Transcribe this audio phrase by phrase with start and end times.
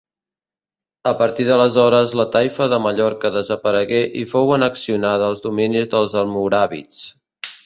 [1.09, 7.05] A partir d'aleshores la Taifa de Mallorca desaparegué i fou annexionada als dominis dels almoràvits.